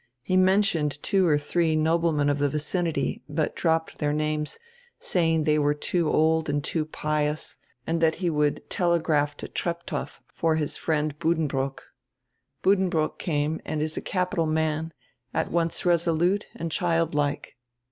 [0.23, 4.57] He mentioned two or three noblemen of the vicinity, but dropped their names,
[4.99, 9.85] saying they were too old and too pious, and that he would telegraph to Trep
[9.85, 11.83] tow for his friend Buddenbrook.
[12.63, 14.91] Buddenbrook came and is a capital man,
[15.35, 17.55] at once resolute and childlike.